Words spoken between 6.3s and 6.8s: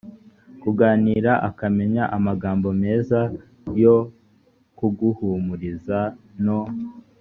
no